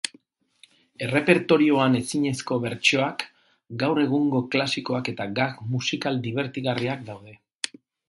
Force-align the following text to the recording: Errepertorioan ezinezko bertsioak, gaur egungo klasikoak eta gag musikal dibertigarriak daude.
Errepertorioan 1.07 1.97
ezinezko 1.99 2.57
bertsioak, 2.65 3.27
gaur 3.85 4.03
egungo 4.07 4.43
klasikoak 4.57 5.15
eta 5.15 5.31
gag 5.41 5.65
musikal 5.79 6.23
dibertigarriak 6.29 7.09
daude. 7.13 7.43